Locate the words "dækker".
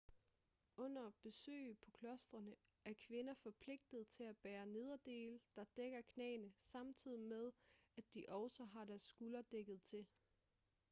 5.77-6.01